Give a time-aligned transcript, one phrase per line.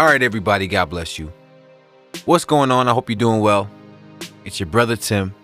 [0.00, 1.30] All right, everybody, God bless you.
[2.24, 2.88] What's going on?
[2.88, 3.68] I hope you're doing well.
[4.46, 5.34] It's your brother Tim.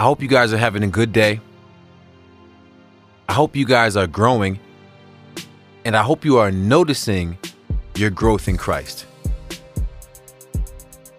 [0.00, 1.42] I hope you guys are having a good day.
[3.28, 4.58] I hope you guys are growing.
[5.84, 7.36] And I hope you are noticing
[7.94, 9.04] your growth in Christ.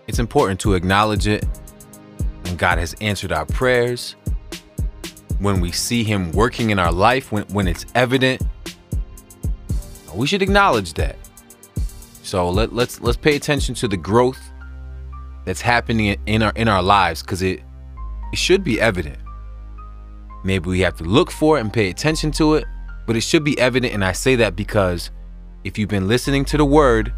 [0.07, 1.45] It's important to acknowledge it
[2.45, 4.15] when God has answered our prayers,
[5.37, 8.41] when we see Him working in our life, when, when it's evident.
[10.15, 11.15] We should acknowledge that.
[12.29, 14.39] So let, let's let's pay attention to the growth
[15.45, 17.63] that's happening in our in our lives because it
[18.31, 19.17] it should be evident.
[20.43, 22.65] Maybe we have to look for it and pay attention to it,
[23.07, 23.95] but it should be evident.
[23.95, 25.09] And I say that because
[25.63, 27.11] if you've been listening to the word,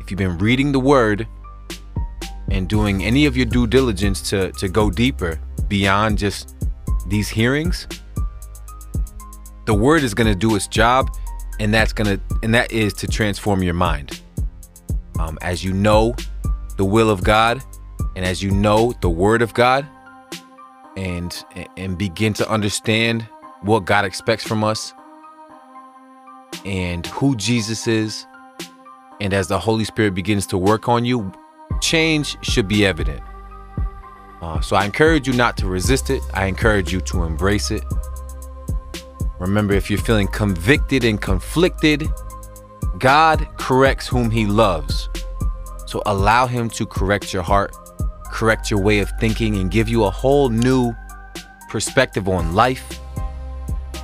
[0.00, 1.28] if you've been reading the word,
[2.50, 5.38] and doing any of your due diligence to to go deeper
[5.68, 6.56] beyond just
[7.08, 7.86] these hearings,
[9.66, 11.10] the word is going to do its job,
[11.60, 14.22] and that's gonna and that is to transform your mind
[15.18, 16.14] um, as you know
[16.76, 17.62] the will of God
[18.16, 19.86] and as you know the word of God
[20.96, 21.44] and
[21.76, 23.26] and begin to understand
[23.62, 24.92] what God expects from us
[26.64, 28.26] and who Jesus is
[29.20, 31.32] and as the Holy Spirit begins to work on you
[31.80, 33.22] change should be evident.
[34.40, 36.22] Uh, so I encourage you not to resist it.
[36.34, 37.82] I encourage you to embrace it.
[39.40, 42.08] Remember if you're feeling convicted and conflicted
[42.98, 45.08] God corrects whom he loves.
[45.86, 47.74] So allow him to correct your heart,
[48.30, 50.94] correct your way of thinking, and give you a whole new
[51.68, 53.00] perspective on life,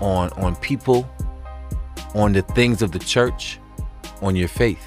[0.00, 1.08] on, on people,
[2.14, 3.58] on the things of the church,
[4.22, 4.84] on your faith.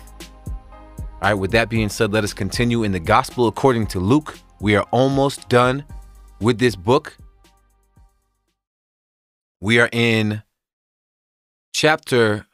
[0.98, 4.38] All right, with that being said, let us continue in the gospel according to Luke.
[4.60, 5.86] We are almost done
[6.42, 7.18] with this book.
[9.62, 10.44] We are in
[11.74, 12.46] chapter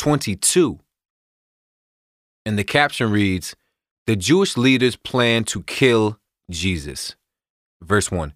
[0.00, 0.80] 22.
[2.46, 3.54] And the caption reads
[4.06, 6.18] The Jewish leaders plan to kill
[6.50, 7.16] Jesus.
[7.82, 8.32] Verse 1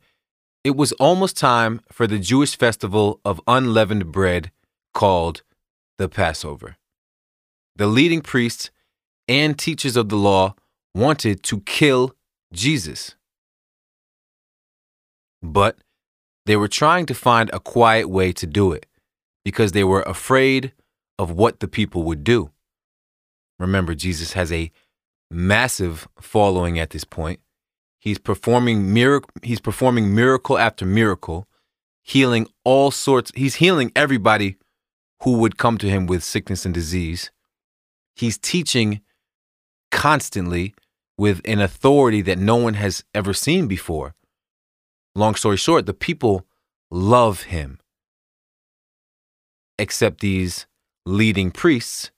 [0.63, 4.51] It was almost time for the Jewish festival of unleavened bread
[4.93, 5.43] called
[5.97, 6.77] the Passover.
[7.77, 8.71] The leading priests
[9.27, 10.55] and teachers of the law
[10.95, 12.15] wanted to kill
[12.53, 13.15] Jesus.
[15.43, 15.79] But
[16.45, 18.85] they were trying to find a quiet way to do it
[19.47, 20.75] because they were afraid
[21.19, 22.51] of what the people would do.
[23.59, 24.71] Remember, Jesus has a
[25.31, 27.41] massive following at this point.
[27.99, 31.49] He's performing miracle he's performing miracle after miracle,
[32.03, 33.33] healing all sorts.
[33.35, 34.57] He's healing everybody
[35.23, 37.31] who would come to him with sickness and disease.
[38.15, 39.01] He's teaching
[39.91, 40.75] constantly
[41.17, 44.15] with an authority that no one has ever seen before.
[45.15, 46.47] Long story short, the people
[46.91, 47.79] love him.
[49.79, 50.67] Except these
[51.07, 52.11] leading priests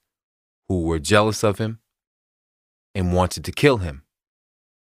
[0.67, 1.79] who were jealous of him
[2.95, 4.03] and wanted to kill him.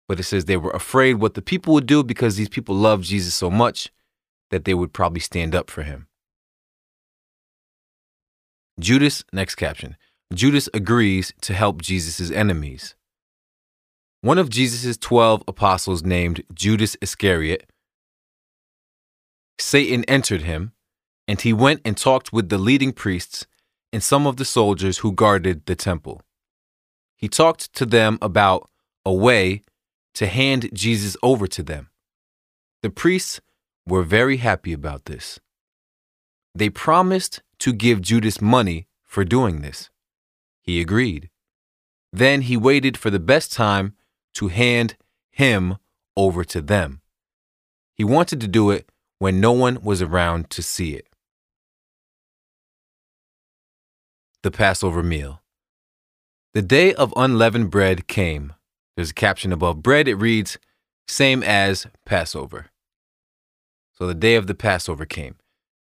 [0.08, 3.06] But it says they were afraid what the people would do because these people loved
[3.06, 3.92] Jesus so much
[4.52, 6.08] that they would probably stand up for him.
[8.80, 9.98] Judas, next caption
[10.34, 12.96] Judas agrees to help Jesus' enemies.
[14.22, 17.70] One of Jesus' 12 apostles, named Judas Iscariot,
[19.60, 20.74] Satan entered him,
[21.28, 23.48] and he went and talked with the leading priests
[23.92, 26.22] and some of the soldiers who guarded the temple.
[27.16, 28.70] He talked to them about
[29.06, 29.62] a way
[30.14, 31.90] to hand Jesus over to them.
[32.82, 33.42] The priests
[33.86, 35.40] were very happy about this.
[36.54, 39.90] They promised to give Judas money for doing this.
[40.62, 41.30] He agreed.
[42.12, 43.96] Then he waited for the best time
[44.34, 44.96] to hand
[45.32, 45.78] him
[46.16, 47.02] over to them.
[47.94, 48.90] He wanted to do it
[49.20, 51.07] when no one was around to see it.
[54.44, 55.42] The Passover meal.
[56.54, 58.54] The day of unleavened bread came.
[58.96, 60.08] There's a caption above bread.
[60.08, 60.58] It reads,
[61.08, 62.68] same as Passover.
[63.94, 65.36] So the day of the Passover came.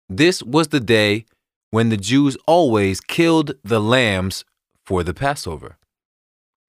[0.10, 1.26] This was the day
[1.70, 4.44] when the Jews always killed the lambs
[4.86, 5.78] for the Passover.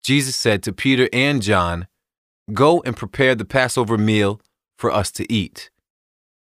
[0.03, 1.89] Jesus said to Peter and John,
[2.53, 4.41] Go and prepare the Passover meal
[4.77, 5.71] for us to eat.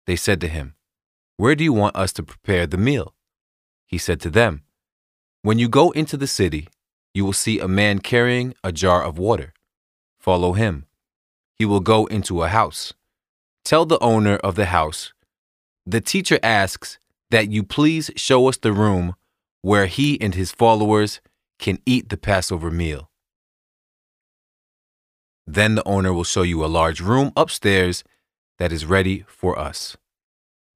[0.06, 0.74] They said to him,
[1.38, 3.14] Where do you want us to prepare the meal?
[3.86, 4.62] He said to them,
[5.44, 6.68] when you go into the city,
[7.12, 9.52] you will see a man carrying a jar of water.
[10.18, 10.86] Follow him.
[11.54, 12.94] He will go into a house.
[13.62, 15.12] Tell the owner of the house,
[15.84, 16.98] the teacher asks
[17.30, 19.16] that you please show us the room
[19.60, 21.20] where he and his followers
[21.58, 23.10] can eat the Passover meal.
[25.46, 28.02] Then the owner will show you a large room upstairs
[28.58, 29.94] that is ready for us.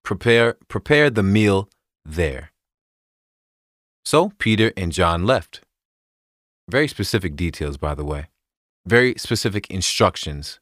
[0.04, 1.70] Prepare, prepare the meal
[2.04, 2.52] there.
[4.08, 5.60] So Peter and John left.
[6.66, 8.28] Very specific details, by the way.
[8.86, 10.60] Very specific instructions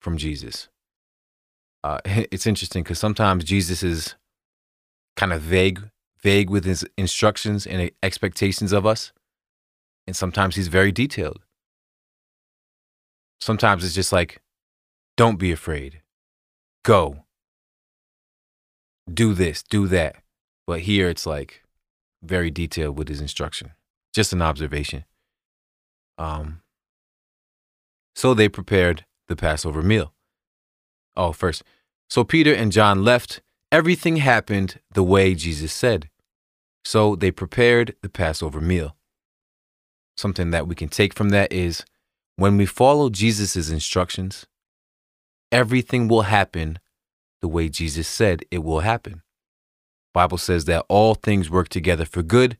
[0.00, 0.68] from Jesus.
[1.82, 4.14] Uh, it's interesting because sometimes Jesus is
[5.16, 5.90] kind of vague,
[6.22, 9.12] vague with his instructions and expectations of us,
[10.06, 11.40] and sometimes he's very detailed.
[13.40, 14.40] Sometimes it's just like,
[15.16, 16.02] don't be afraid,
[16.84, 17.24] go,
[19.12, 20.22] do this, do that.
[20.68, 21.64] But here it's like
[22.22, 23.72] very detailed with his instruction.
[24.14, 25.04] Just an observation.
[26.18, 26.62] Um,
[28.14, 30.12] so they prepared the Passover meal.
[31.16, 31.62] Oh, first.
[32.08, 33.42] So Peter and John left.
[33.72, 36.08] Everything happened the way Jesus said.
[36.84, 38.96] So they prepared the Passover meal.
[40.16, 41.84] Something that we can take from that is
[42.36, 44.46] when we follow Jesus' instructions,
[45.50, 46.78] everything will happen
[47.40, 49.22] the way Jesus said it will happen.
[50.16, 52.56] Bible says that all things work together for good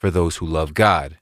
[0.00, 1.18] for those who love God.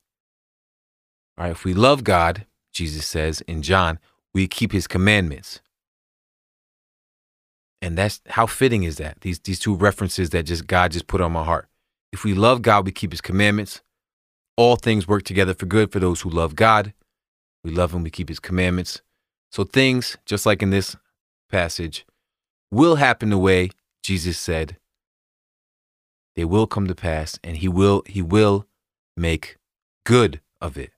[1.37, 3.99] All right, if we love God, Jesus says in John,
[4.33, 5.61] we keep his commandments.
[7.83, 9.23] And that's how fitting is that?
[9.23, 11.67] These these two references that just God just put on my heart.
[12.13, 13.83] If we love God, we keep his commandments.
[14.57, 16.95] All things work together for good for those who love God.
[17.65, 19.03] We love him, we keep his commandments.
[19.51, 20.95] So things, just like in this
[21.51, 22.07] passage,
[22.71, 23.71] will happen the way
[24.05, 24.77] Jesus said.
[26.37, 28.67] They will come to pass and he will he will
[29.17, 29.57] make
[30.05, 30.91] good of it.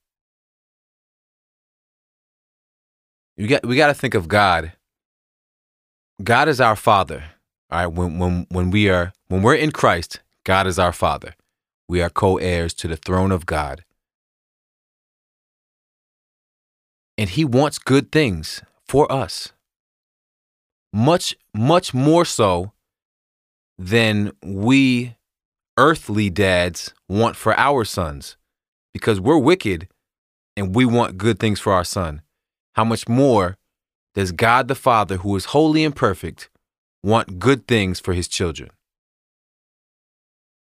[3.37, 4.73] You got we got to think of God.
[6.23, 7.25] God is our Father.
[7.71, 11.35] All right, when when when we are when we're in Christ, God is our Father.
[11.89, 13.85] We are co-heirs to the throne of God.
[17.19, 19.53] And he wants good things for us.
[20.93, 22.73] Much much more so
[23.79, 25.17] than we
[25.79, 28.37] earthly dads want for our sons
[28.93, 29.89] because we're wicked
[30.57, 32.23] and we want good things for our son
[32.77, 33.57] how much more
[34.15, 36.51] does God the Father, who is holy and perfect,
[37.03, 38.69] want good things for his children?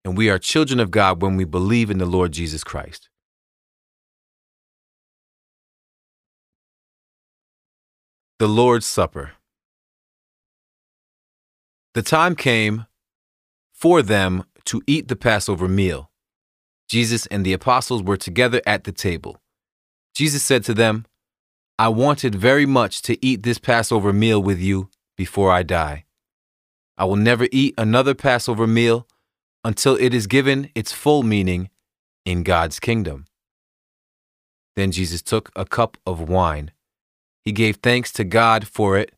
[0.05, 3.09] And we are children of God when we believe in the Lord Jesus Christ.
[8.39, 9.31] The Lord's Supper.
[11.95, 12.85] The time came
[13.73, 16.11] for them to eat the Passover meal.
[16.87, 19.41] Jesus and the apostles were together at the table.
[20.13, 21.05] Jesus said to them,
[21.77, 26.05] I wanted very much to eat this Passover meal with you before I die.
[26.97, 29.07] I will never eat another Passover meal
[29.63, 31.69] until it is given its full meaning
[32.25, 33.25] in God's kingdom.
[34.75, 36.71] Then Jesus took a cup of wine.
[37.43, 39.11] He gave thanks to God for it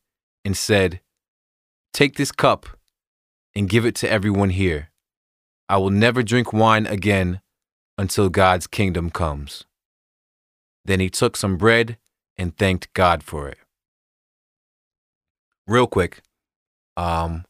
[0.43, 1.01] and said,
[1.93, 2.65] Take this cup
[3.55, 4.89] and give it to everyone here.
[5.69, 7.41] I will never drink wine again
[7.97, 9.65] until God's kingdom comes.
[10.85, 11.97] Then he took some bread
[12.37, 13.57] and thanked God for it.
[15.67, 16.21] Real quick,
[16.95, 17.43] um,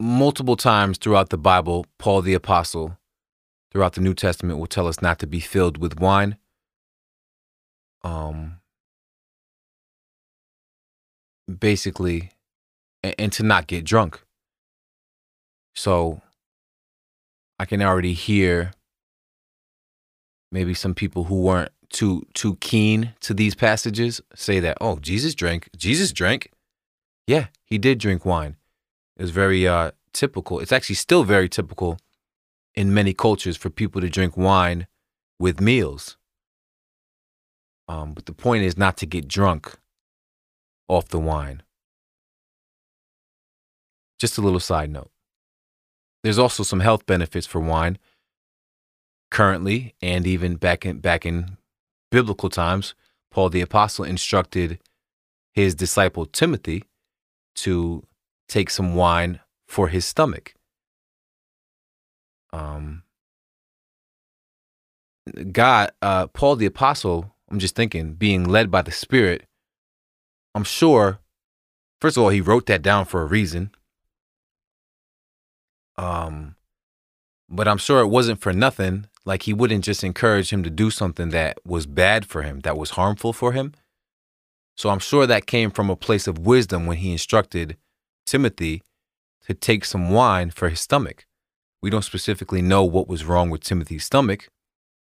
[0.00, 2.96] multiple times throughout the Bible, Paul the Apostle,
[3.70, 6.36] throughout the New Testament, will tell us not to be filled with wine.
[8.02, 8.60] Um,
[11.46, 12.30] basically,
[13.02, 14.25] and to not get drunk.
[15.76, 16.22] So
[17.58, 18.72] I can already hear
[20.50, 25.34] maybe some people who weren't too too keen to these passages say that oh Jesus
[25.34, 26.50] drank Jesus drank?
[27.26, 28.56] Yeah he did drink wine.
[29.16, 30.58] It was very uh typical.
[30.60, 31.98] It's actually still very typical
[32.74, 34.86] in many cultures for people to drink wine
[35.38, 36.16] with meals.
[37.86, 39.78] Um but the point is not to get drunk
[40.88, 41.62] off the wine.
[44.18, 45.10] Just a little side note
[46.22, 47.98] there's also some health benefits for wine
[49.30, 51.56] currently and even back in back in
[52.10, 52.94] biblical times,
[53.30, 54.78] Paul the Apostle instructed
[55.52, 56.84] his disciple Timothy
[57.56, 58.02] to
[58.48, 60.54] take some wine for his stomach.
[62.52, 63.02] Um,
[65.52, 69.44] God, uh, Paul the Apostle, I'm just thinking, being led by the Spirit,
[70.54, 71.18] I'm sure,
[72.00, 73.70] first of all, he wrote that down for a reason.
[75.98, 76.56] Um,
[77.48, 80.90] but I'm sure it wasn't for nothing like he wouldn't just encourage him to do
[80.90, 83.72] something that was bad for him, that was harmful for him.
[84.76, 87.76] So I'm sure that came from a place of wisdom when he instructed
[88.26, 88.82] Timothy
[89.46, 91.26] to take some wine for his stomach.
[91.82, 94.48] We don't specifically know what was wrong with Timothy's stomach,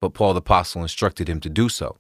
[0.01, 1.99] but Paul the Apostle instructed him to do so.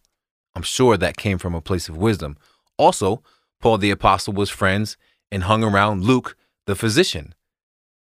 [0.55, 2.37] I'm sure that came from a place of wisdom.
[2.79, 3.23] Also,
[3.61, 4.97] Paul the Apostle was friends
[5.31, 7.35] and hung around Luke the physician.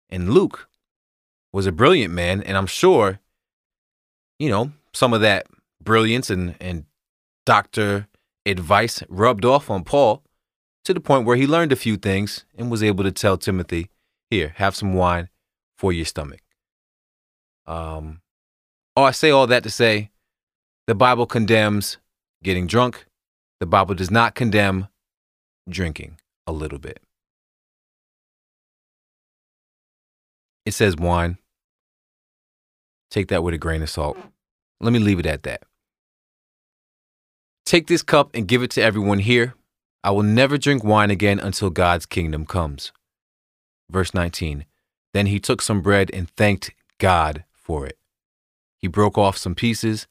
[0.09, 0.69] And Luke
[1.53, 3.21] was a brilliant man, and I'm sure
[4.43, 5.47] you know, some of that
[5.81, 6.85] brilliance and, and
[7.47, 8.09] doctor
[8.45, 10.25] advice rubbed off on Paul
[10.85, 13.89] to the point where he learned a few things and was able to tell Timothy,
[14.31, 15.29] here, have some wine
[15.79, 16.41] for your stomach.
[17.69, 18.21] Um,
[18.97, 20.11] oh, I say all that to say
[20.89, 21.99] the Bible condemns
[22.43, 23.07] getting drunk.
[23.61, 24.89] The Bible does not condemn
[25.69, 26.19] drinking
[26.49, 26.99] a little bit.
[30.67, 31.39] It says wine.
[33.13, 34.17] Take that with a grain of salt.
[34.81, 35.65] Let me leave it at that.
[37.67, 39.53] Take this cup and give it to everyone here.
[40.03, 42.91] I will never drink wine again until God's kingdom comes.
[43.91, 44.65] Verse 19
[45.13, 47.99] Then he took some bread and thanked God for it.
[48.79, 50.07] He broke off some pieces,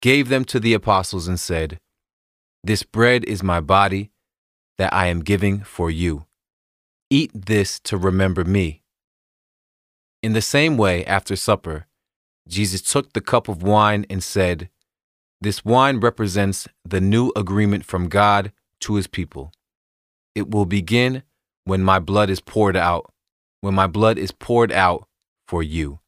[0.00, 1.78] gave them to the apostles, and said,
[2.64, 4.12] This bread is my body
[4.78, 6.24] that I am giving for you.
[7.10, 8.82] Eat this to remember me.
[10.22, 11.86] In the same way, after supper,
[12.48, 14.70] Jesus took the cup of wine and said,
[15.40, 19.52] This wine represents the new agreement from God to his people.
[20.34, 21.22] It will begin
[21.64, 23.12] when my blood is poured out,
[23.60, 25.08] when my blood is poured out
[25.48, 26.00] for you.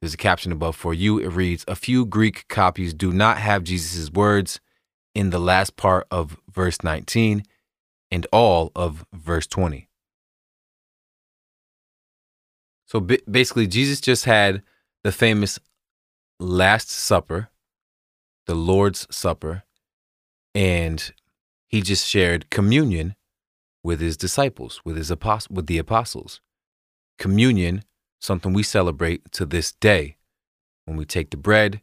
[0.00, 1.18] There's a caption above for you.
[1.18, 4.60] It reads A few Greek copies do not have Jesus' words
[5.14, 7.42] in the last part of verse 19
[8.10, 9.88] and all of verse 20.
[12.86, 14.62] So basically, Jesus just had
[15.08, 15.58] the famous
[16.38, 17.48] Last Supper,
[18.44, 19.62] the Lord's Supper,
[20.54, 21.14] and
[21.66, 23.14] he just shared communion
[23.82, 26.42] with his disciples, with his apost- with the apostles.
[27.16, 27.84] Communion,
[28.20, 30.18] something we celebrate to this day
[30.84, 31.80] when we take the bread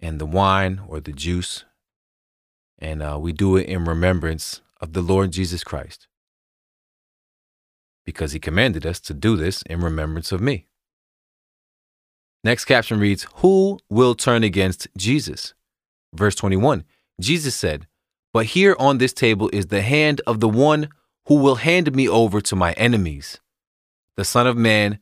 [0.00, 1.64] and the wine or the juice,
[2.76, 6.08] and uh, we do it in remembrance of the Lord Jesus Christ
[8.04, 10.67] because he commanded us to do this in remembrance of me.
[12.44, 15.54] Next caption reads, Who will turn against Jesus?
[16.14, 16.84] Verse 21
[17.20, 17.86] Jesus said,
[18.32, 20.88] But here on this table is the hand of the one
[21.26, 23.40] who will hand me over to my enemies.
[24.16, 24.98] The Son of Man,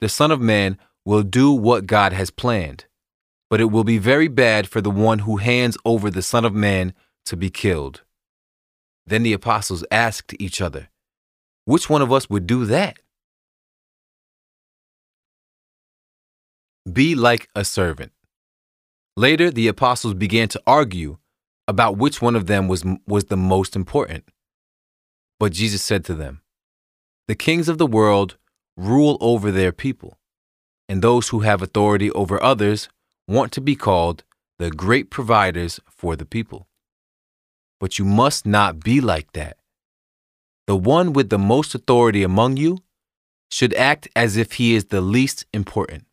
[0.00, 2.84] the Son of Man will do what God has planned,
[3.48, 6.54] but it will be very bad for the one who hands over the Son of
[6.54, 8.02] Man to be killed.
[9.06, 10.88] Then the apostles asked each other,
[11.64, 12.98] which one of us would do that?
[16.90, 18.12] Be like a servant.
[19.16, 21.18] Later, the apostles began to argue
[21.66, 24.24] about which one of them was, was the most important.
[25.40, 26.42] But Jesus said to them,
[27.26, 28.36] The kings of the world
[28.76, 30.18] rule over their people,
[30.88, 32.88] and those who have authority over others
[33.26, 34.22] want to be called
[34.58, 36.68] the great providers for the people.
[37.80, 39.56] But you must not be like that
[40.66, 42.78] the one with the most authority among you
[43.50, 46.04] should act as if he is the least important.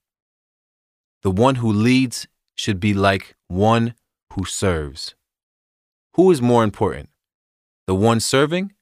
[1.23, 3.95] The one who leads should be like one
[4.33, 5.15] who serves.
[6.15, 7.09] Who is more important,
[7.87, 8.73] the one serving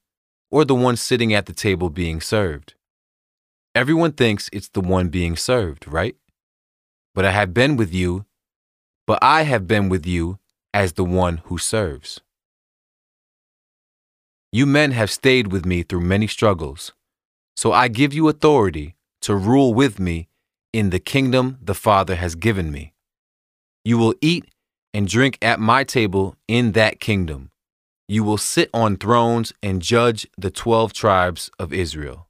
[0.50, 2.74] or the one sitting at the table being served?
[3.76, 6.16] Everyone thinks it's the one being served, right?
[7.14, 8.26] But I have been with you,
[9.06, 10.38] but I have been with you
[10.74, 12.20] as the one who serves.
[14.50, 16.92] You men have stayed with me through many struggles,
[17.56, 20.28] so I give you authority to rule with me
[20.72, 22.92] in the kingdom the Father has given me.
[23.84, 24.46] You will eat
[24.94, 27.50] and drink at my table in that kingdom.
[28.08, 32.28] You will sit on thrones and judge the 12 tribes of Israel.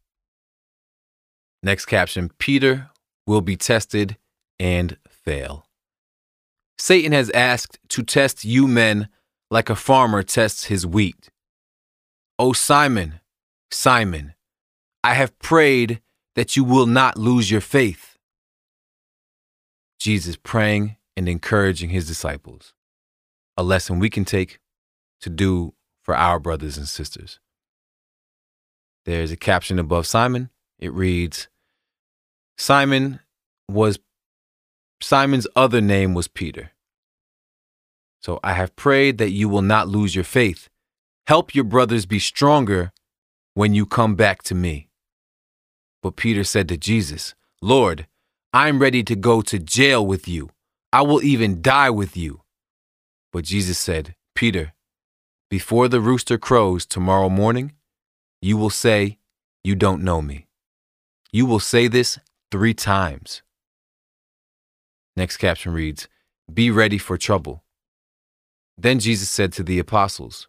[1.62, 2.90] Next caption Peter
[3.26, 4.16] will be tested
[4.58, 5.66] and fail.
[6.78, 9.08] Satan has asked to test you men
[9.50, 11.30] like a farmer tests his wheat.
[12.38, 13.20] O Simon,
[13.70, 14.34] Simon,
[15.04, 16.00] I have prayed
[16.34, 18.11] that you will not lose your faith.
[20.02, 22.74] Jesus praying and encouraging his disciples,
[23.56, 24.58] a lesson we can take
[25.20, 27.38] to do for our brothers and sisters.
[29.04, 30.50] There's a caption above Simon.
[30.80, 31.46] It reads
[32.58, 33.20] Simon
[33.70, 34.00] was
[35.00, 36.72] Simon's other name was Peter.
[38.20, 40.68] So I have prayed that you will not lose your faith.
[41.28, 42.90] Help your brothers be stronger
[43.54, 44.88] when you come back to me.
[46.02, 48.08] But Peter said to Jesus, Lord,
[48.54, 50.50] I'm ready to go to jail with you.
[50.92, 52.42] I will even die with you.
[53.32, 54.74] But Jesus said, Peter,
[55.48, 57.72] before the rooster crows tomorrow morning,
[58.42, 59.18] you will say,
[59.64, 60.48] You don't know me.
[61.32, 62.18] You will say this
[62.50, 63.40] three times.
[65.16, 66.06] Next caption reads,
[66.52, 67.64] Be ready for trouble.
[68.76, 70.46] Then Jesus said to the apostles,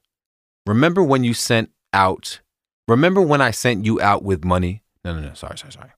[0.65, 2.41] Remember when you sent out,
[2.88, 4.83] remember when I sent you out with money?
[5.05, 5.91] No, no, no, sorry, sorry, sorry.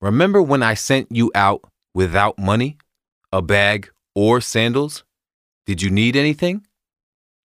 [0.00, 1.62] Remember when I sent you out
[1.94, 2.78] without money?
[3.32, 5.04] a bag, or sandals?
[5.66, 6.66] Did you need anything?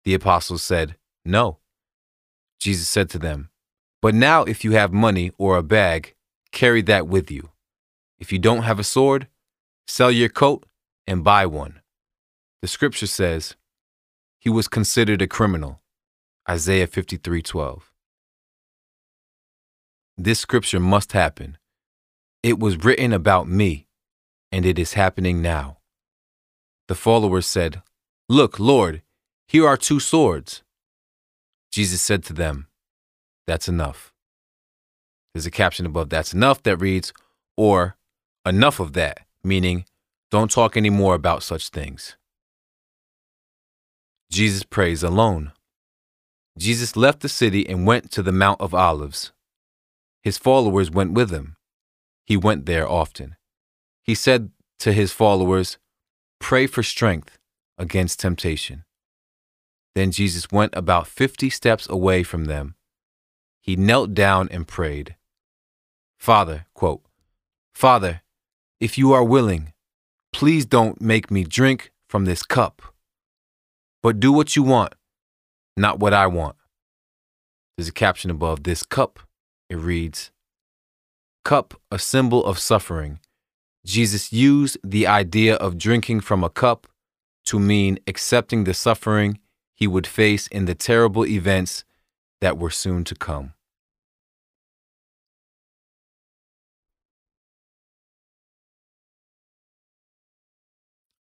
[0.05, 0.95] The apostles said,
[1.25, 1.57] No.
[2.60, 3.50] Jesus said to them,
[4.01, 6.15] But now if you have money or a bag,
[6.51, 7.50] carry that with you.
[8.19, 9.27] If you don't have a sword,
[9.88, 10.65] sell your coat
[11.05, 11.81] and buy one.
[12.62, 13.55] The scripture says,
[14.39, 15.81] He was considered a criminal.
[16.50, 17.81] Isaiah 53:12.
[20.17, 21.57] This scripture must happen.
[22.43, 23.88] It was written about me,
[24.51, 25.77] and it is happening now.
[26.89, 27.81] The followers said,
[28.27, 29.01] Look, Lord,
[29.47, 30.62] here are two swords.
[31.71, 32.67] Jesus said to them,
[33.47, 34.13] That's enough.
[35.33, 37.13] There's a caption above that's enough that reads,
[37.55, 37.95] or
[38.45, 39.85] enough of that, meaning
[40.29, 42.17] don't talk anymore about such things.
[44.29, 45.53] Jesus prays alone.
[46.57, 49.31] Jesus left the city and went to the Mount of Olives.
[50.21, 51.55] His followers went with him.
[52.25, 53.36] He went there often.
[54.03, 55.77] He said to his followers,
[56.39, 57.38] Pray for strength
[57.77, 58.84] against temptation.
[59.96, 62.75] Then Jesus went about fifty steps away from them.
[63.62, 65.15] He knelt down and prayed.
[66.18, 67.01] Father, quote,
[67.74, 68.22] Father,
[68.80, 69.72] if you are willing,
[70.34, 72.82] please don't make me drink from this cup.
[74.01, 74.96] But do what you want,
[75.77, 76.58] not what I want.
[77.77, 79.20] There's a caption above this cup.
[79.70, 80.32] It reads,
[81.43, 83.19] Cup, a symbol of suffering.
[83.85, 86.88] Jesus used the idea of drinking from a cup
[87.45, 89.39] to mean accepting the suffering
[89.75, 91.83] he would face in the terrible events
[92.39, 93.53] that were soon to come.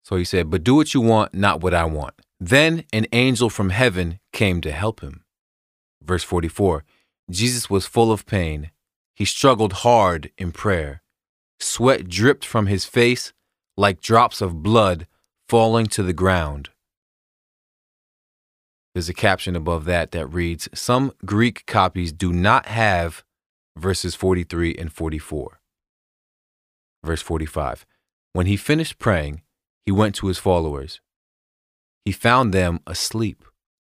[0.02, 2.14] So he said, But do what you want, not what I want.
[2.40, 5.22] Then an angel from heaven came to help him.
[6.02, 6.82] Verse 44
[7.30, 8.70] Jesus was full of pain.
[9.18, 11.02] He struggled hard in prayer.
[11.58, 13.32] Sweat dripped from his face
[13.76, 15.08] like drops of blood
[15.48, 16.70] falling to the ground.
[18.94, 23.24] There's a caption above that that reads Some Greek copies do not have
[23.76, 25.60] verses 43 and 44.
[27.02, 27.86] Verse 45
[28.34, 29.42] When he finished praying,
[29.84, 31.00] he went to his followers.
[32.04, 33.44] He found them asleep,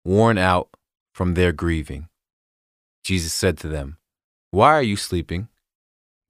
[0.03, 0.69] worn out
[1.15, 2.09] from their grieving.
[3.03, 3.97] Jesus said to them,
[4.55, 5.49] Why are you sleeping?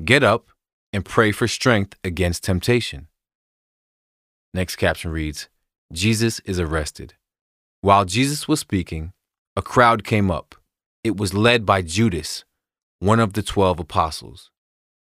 [0.03, 0.47] Get up
[0.91, 3.07] and pray for strength against temptation.
[4.51, 5.47] Next caption reads
[5.93, 7.13] Jesus is arrested.
[7.81, 9.13] While Jesus was speaking,
[9.55, 10.55] a crowd came up.
[11.03, 12.45] It was led by Judas,
[12.97, 14.49] one of the twelve apostles.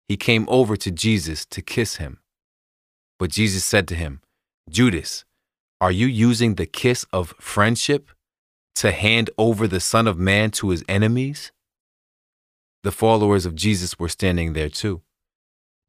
[0.09, 2.19] He came over to Jesus to kiss him.
[3.21, 4.21] But Jesus said to him,
[4.69, 5.25] Judas,
[5.81, 8.11] are you using the kiss of friendship
[8.75, 11.53] to hand over the Son of Man to his enemies?
[12.83, 15.03] The followers of Jesus were standing there too.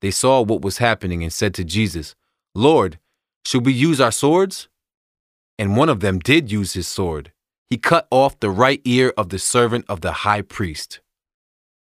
[0.01, 2.15] They saw what was happening and said to Jesus,
[2.53, 2.99] Lord,
[3.45, 4.67] should we use our swords?
[5.57, 7.31] And one of them did use his sword.
[7.69, 10.99] He cut off the right ear of the servant of the high priest.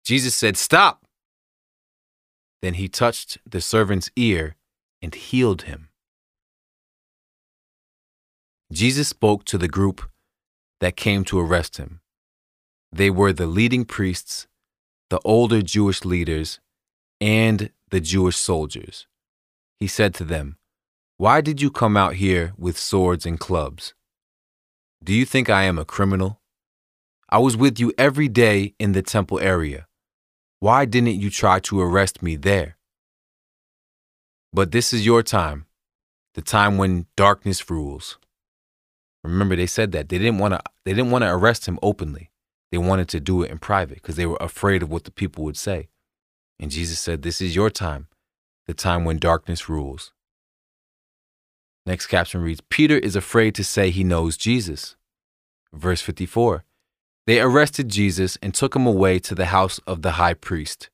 [0.05, 1.05] Jesus said, Stop!
[2.61, 4.55] Then he touched the servant's ear
[5.01, 5.89] and healed him.
[8.71, 10.09] Jesus spoke to the group
[10.79, 11.99] that came to arrest him.
[12.91, 14.47] They were the leading priests
[15.13, 16.60] the older Jewish leaders,
[17.21, 19.06] and the Jewish soldiers.
[19.80, 20.58] He said to them,
[21.17, 23.93] Why did you come out here with swords and clubs?
[25.04, 26.41] Do you think I am a criminal?
[27.30, 29.86] I was with you every day in the temple area.
[30.60, 32.78] Why didn't you try to arrest me there?
[34.52, 35.67] But this is your time,
[36.34, 38.17] the time when darkness rules.
[39.23, 42.32] Remember they said that they didn't want to they didn't want to arrest him openly.
[42.73, 45.43] They wanted to do it in private because they were afraid of what the people
[45.43, 45.89] would say.
[46.59, 48.07] And Jesus said, This is your time,
[48.65, 50.12] the time when darkness rules.
[51.86, 54.95] Next caption reads Peter is afraid to say he knows Jesus.
[55.71, 56.65] Verse 54
[57.27, 60.89] They arrested Jesus and took him away to the house of the high priest.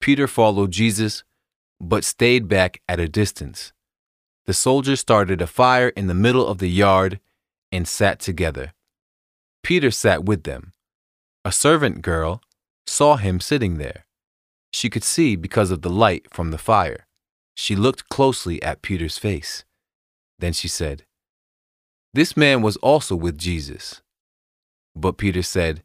[0.00, 1.22] Peter followed Jesus,
[1.80, 3.72] but stayed back at a distance.
[4.46, 7.20] The soldiers started a fire in the middle of the yard
[7.70, 8.72] and sat together.
[9.62, 10.72] Peter sat with them.
[11.46, 12.42] A servant girl
[12.88, 14.04] saw him sitting there.
[14.72, 17.06] She could see because of the light from the fire.
[17.54, 19.64] She looked closely at Peter's face.
[20.40, 21.04] Then she said,
[22.12, 24.02] This man was also with Jesus.
[24.96, 25.84] But Peter said,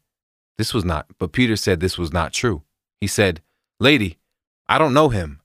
[0.58, 2.64] This was not, but Peter said this was not true.
[3.00, 3.40] He said,
[3.78, 4.18] Lady,
[4.68, 5.42] I don't know him.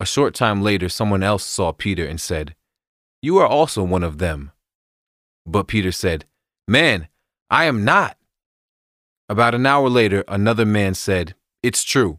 [0.00, 2.54] A short time later, someone else saw Peter and said,
[3.22, 4.50] You are also one of them.
[5.46, 6.26] But Peter said,
[6.66, 7.08] Man,
[7.48, 8.17] I am not.
[9.28, 12.18] About an hour later, another man said, It's true.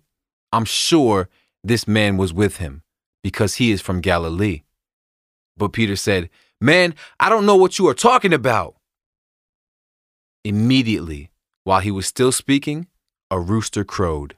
[0.51, 1.29] I'm sure
[1.63, 2.83] this man was with him
[3.23, 4.61] because he is from Galilee.
[5.57, 6.29] But Peter said,
[6.61, 8.75] Man, I don't know what you are talking about.
[10.43, 11.31] Immediately,
[11.63, 12.87] while he was still speaking,
[13.31, 14.35] a rooster crowed.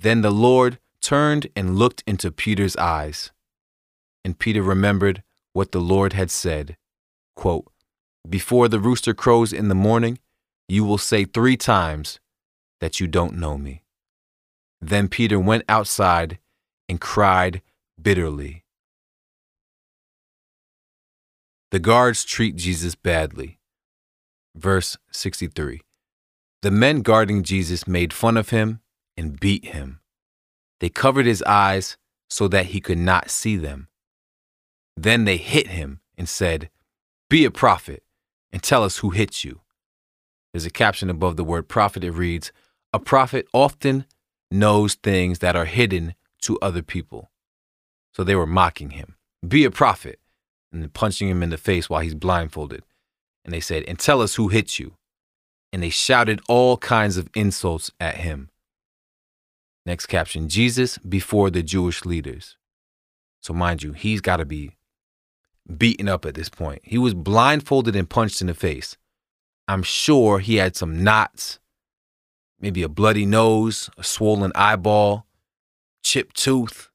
[0.00, 3.32] Then the Lord turned and looked into Peter's eyes.
[4.24, 6.76] And Peter remembered what the Lord had said
[7.36, 7.70] quote,
[8.28, 10.18] Before the rooster crows in the morning,
[10.68, 12.18] you will say three times
[12.80, 13.82] that you don't know me.
[14.80, 16.38] Then Peter went outside
[16.88, 17.62] and cried
[18.00, 18.64] bitterly.
[21.70, 23.58] The guards treat Jesus badly.
[24.54, 25.82] Verse 63
[26.62, 28.80] The men guarding Jesus made fun of him
[29.16, 30.00] and beat him.
[30.80, 31.96] They covered his eyes
[32.28, 33.88] so that he could not see them.
[34.96, 36.70] Then they hit him and said,
[37.28, 38.02] Be a prophet
[38.52, 39.60] and tell us who hit you.
[40.52, 42.04] There's a caption above the word prophet.
[42.04, 42.52] It reads,
[42.92, 44.06] A prophet often
[44.50, 47.30] knows things that are hidden to other people.
[48.12, 49.16] So they were mocking him.
[49.46, 50.20] Be a prophet
[50.72, 52.82] and punching him in the face while he's blindfolded.
[53.44, 54.94] And they said, And tell us who hit you.
[55.72, 58.50] And they shouted all kinds of insults at him.
[59.84, 62.56] Next caption Jesus before the Jewish leaders.
[63.40, 64.76] So, mind you, he's got to be
[65.76, 66.80] beaten up at this point.
[66.82, 68.96] He was blindfolded and punched in the face.
[69.68, 71.58] I'm sure he had some knots,
[72.60, 75.26] maybe a bloody nose, a swollen eyeball,
[76.02, 76.88] chipped tooth,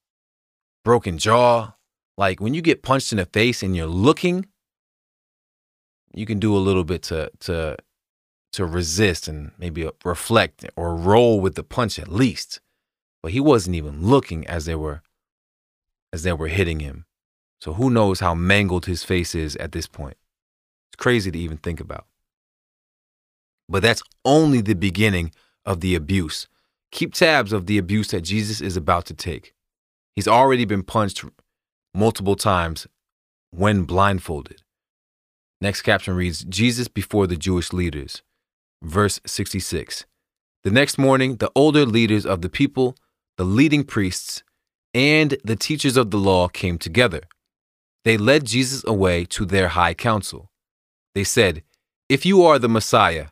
[0.84, 1.74] broken jaw.
[2.18, 4.46] Like when you get punched in the face and you're looking,
[6.14, 7.78] you can do a little bit to to
[8.54, 12.60] to resist and maybe uh, reflect or roll with the punch at least.
[13.24, 15.02] But he wasn't even looking as they were
[16.14, 17.06] as they were hitting him.
[17.60, 20.18] So who knows how mangled his face is at this point.
[20.90, 22.06] It's crazy to even think about.
[23.72, 25.32] But that's only the beginning
[25.66, 26.50] of the abuse.
[26.92, 29.54] Keep tabs of the abuse that Jesus is about to take.
[30.14, 31.24] He's already been punched
[31.94, 32.86] multiple times
[33.52, 34.62] when blindfolded.
[35.62, 38.24] Next caption reads Jesus before the Jewish leaders.
[38.84, 40.06] Verse 66.
[40.66, 42.98] The next morning, the older leaders of the people,
[43.38, 44.44] the leading priests,
[44.94, 47.22] and the teachers of the law came together.
[48.04, 50.52] They led Jesus away to their high council.
[51.16, 51.64] They said,
[52.10, 53.28] If you are the Messiah,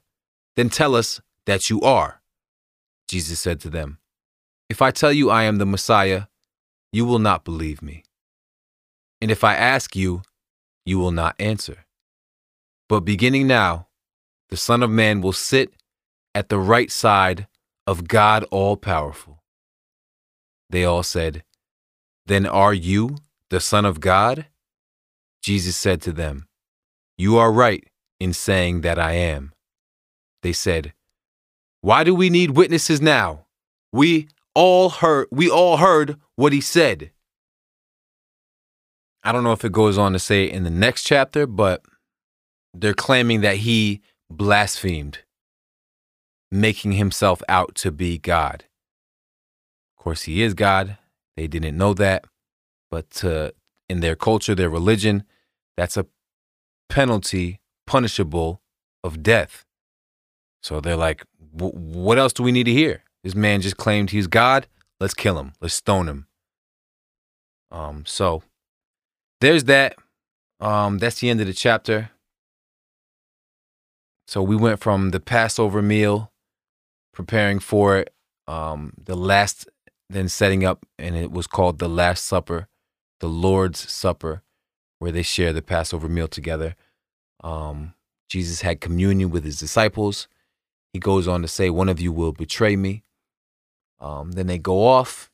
[0.60, 2.22] then tell us that you are.
[3.08, 4.00] Jesus said to them,
[4.67, 6.24] If I tell you I am the Messiah,
[6.91, 8.04] you will not believe me.
[9.22, 10.22] And if I ask you,
[10.86, 11.86] you will not answer.
[12.89, 13.88] But beginning now,
[14.50, 15.72] the Son of Man will sit
[16.36, 17.48] at the right side
[17.88, 19.41] of God all powerful.
[20.69, 21.43] They all said,
[22.26, 23.19] Then are you
[23.50, 24.48] the Son of God?
[25.41, 26.50] Jesus said to them,
[27.17, 27.88] You are right
[28.19, 29.54] in saying that I am.
[30.41, 30.93] They said,
[31.82, 33.45] Why do we need witnesses now?
[33.91, 37.12] We all heard we all heard what he said.
[39.23, 41.84] I don't know if it goes on to say in the next chapter, but
[42.73, 45.19] they're claiming that he blasphemed,
[46.52, 48.65] making himself out to be God.
[49.97, 50.97] Of course, he is God.
[51.36, 52.25] They didn't know that,
[52.89, 53.52] but uh,
[53.89, 55.23] in their culture, their religion,
[55.75, 56.06] that's a
[56.89, 58.62] penalty punishable
[59.04, 59.65] of death.
[60.62, 63.04] So they're like, what else do we need to hear?
[63.24, 64.67] This man just claimed he's God.
[65.00, 65.54] Let's kill him.
[65.62, 66.28] Let's stone him.
[67.72, 68.43] Um, so
[69.41, 69.95] there's that.
[70.60, 72.12] Um, that's the end of the chapter.
[74.28, 76.32] So we went from the Passover meal,
[77.13, 78.13] preparing for it,
[78.48, 79.67] um, the last,
[80.10, 82.67] then setting up, and it was called the Last Supper,
[83.22, 84.43] the Lord's Supper,
[85.00, 86.76] where they share the Passover meal together.
[87.41, 87.93] Um,
[88.28, 90.28] Jesus had communion with his disciples.
[90.93, 93.04] He goes on to say, One of you will betray me.
[93.99, 95.30] Um, then they go off.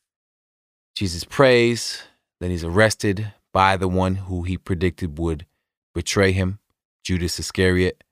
[0.96, 2.04] Jesus prays.
[2.40, 5.46] Then he's arrested by the one who he predicted would
[5.94, 6.60] betray him,
[7.04, 8.04] Judas Iscariot.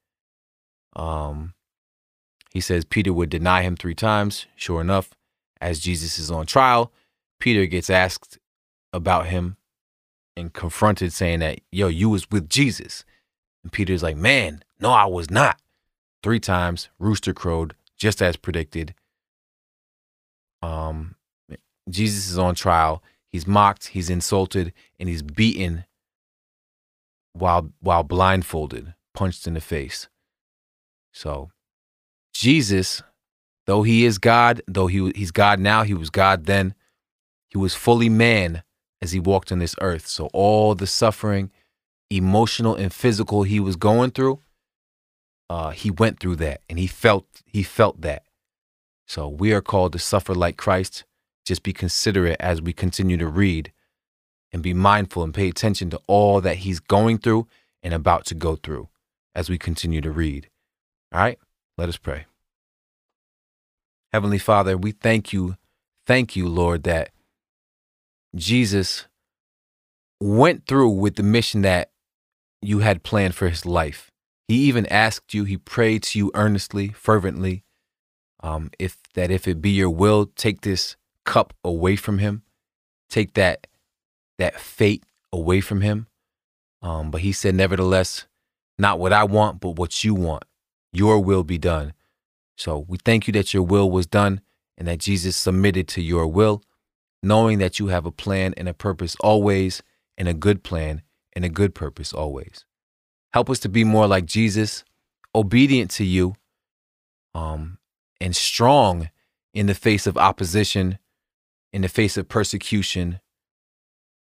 [0.95, 1.53] Um,
[2.51, 4.45] he says Peter would deny him three times.
[4.56, 5.10] Sure enough,
[5.60, 6.93] as Jesus is on trial,
[7.39, 8.38] Peter gets asked
[8.93, 9.58] about him
[10.38, 13.03] and confronted, saying that, Yo, you was with Jesus.
[13.63, 15.60] And Peter's like, Man, no, I was not.
[16.23, 18.95] Three times, rooster crowed, just as predicted.
[20.62, 21.15] Um,
[21.89, 23.03] Jesus is on trial.
[23.29, 25.86] He's mocked, he's insulted, and he's beaten
[27.33, 30.07] while while blindfolded, punched in the face.
[31.12, 31.51] So
[32.33, 33.03] Jesus,
[33.65, 36.73] though he is God, though he he's God now, he was God then.
[37.49, 38.63] He was fully man
[39.01, 40.07] as he walked on this earth.
[40.07, 41.51] So all the suffering,
[42.09, 44.39] emotional and physical he was going through,
[45.49, 48.23] uh, he went through that and he felt he felt that.
[49.08, 51.03] So we are called to suffer like Christ
[51.45, 53.71] just be considerate as we continue to read
[54.51, 57.47] and be mindful and pay attention to all that he's going through
[57.82, 58.88] and about to go through
[59.36, 60.49] as we continue to read.
[61.12, 61.39] All right,
[61.77, 62.25] let us pray.
[64.13, 65.58] Heavenly Father, we thank you,
[66.06, 67.10] thank you, Lord, that
[68.36, 69.08] Jesus
[70.21, 71.91] went through with the mission that
[72.62, 74.12] you had planned for his life.
[74.47, 77.63] He even asked you, he prayed to you earnestly, fervently,
[78.41, 82.43] um, if that if it be your will, take this cup away from him,
[83.10, 83.67] take that
[84.38, 86.08] that fate away from him.
[86.82, 88.25] Um, but he said, nevertheless,
[88.77, 90.43] not what I want, but what you want.
[90.91, 91.93] Your will be done.
[92.58, 94.41] So we thank you that your will was done
[94.77, 96.63] and that Jesus submitted to your will,
[97.21, 99.82] knowing that you have a plan and a purpose always,
[100.17, 101.01] and a good plan
[101.34, 102.65] and a good purpose always.
[103.34, 104.84] Help us to be more like Jesus,
[105.34, 106.36] obedient to you,
[107.34, 107.80] um,
[108.22, 109.10] and strong
[109.54, 111.00] in the face of opposition,
[111.72, 113.19] in the face of persecution.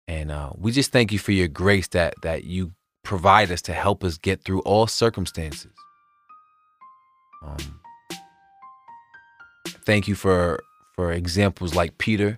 [0.08, 3.74] And uh, we just thank you for your grace that that you provide us to
[3.74, 5.72] help us get through all circumstances.
[7.44, 7.80] Um,
[9.86, 10.62] thank you for
[10.96, 12.38] for examples like Peter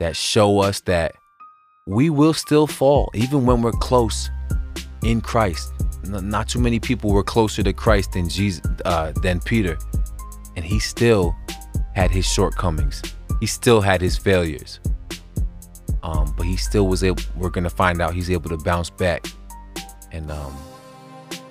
[0.00, 1.12] that show us that
[1.86, 4.30] we will still fall even when we're close
[5.04, 5.72] in Christ.
[6.04, 9.78] Not too many people were closer to Christ than Jesus uh, than Peter,
[10.56, 11.34] and he still
[11.94, 13.02] had his shortcomings.
[13.40, 14.80] He still had his failures.
[16.02, 17.22] Um, but he still was able.
[17.36, 19.26] We're gonna find out he's able to bounce back
[20.12, 20.54] and um,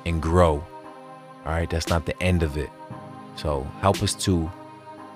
[0.06, 0.64] and grow.
[1.46, 2.70] All right, that's not the end of it.
[3.36, 4.52] So help us to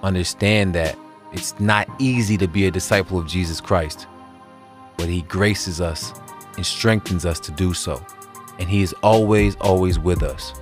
[0.04, 0.98] understand that
[1.34, 4.08] it's not easy to be a disciple of Jesus Christ,
[4.98, 6.14] but He graces us
[6.56, 8.04] and strengthens us to do so.
[8.60, 10.54] And He is always, always with us,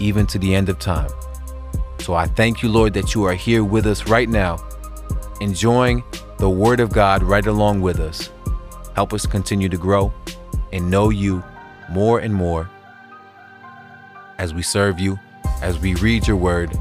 [0.00, 1.10] even to the end of time.
[2.00, 4.58] So I thank you, Lord, that you are here with us right now,
[5.40, 6.02] enjoying
[6.38, 8.30] the Word of God right along with us.
[8.94, 10.12] Help us continue to grow
[10.72, 11.44] and know you
[11.90, 12.68] more and more
[14.38, 15.18] as we serve you,
[15.60, 16.76] as we read your Word,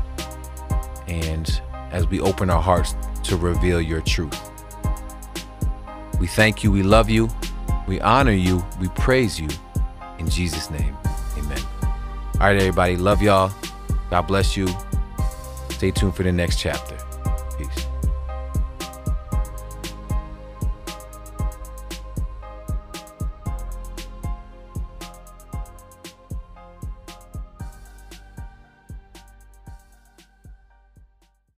[1.08, 4.50] and as we open our hearts to reveal your truth.
[6.20, 7.30] We thank you, we love you,
[7.88, 9.50] we honor you, we praise you.
[10.20, 10.96] In Jesus' name,
[11.38, 11.60] amen.
[12.36, 13.52] All right, everybody, love y'all.
[14.10, 14.68] God bless you.
[15.70, 16.98] Stay tuned for the next chapter.